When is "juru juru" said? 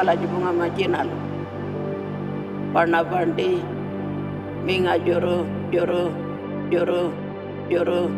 4.96-6.08, 5.68-7.12, 6.72-8.08